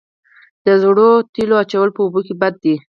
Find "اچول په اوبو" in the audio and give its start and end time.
1.63-2.19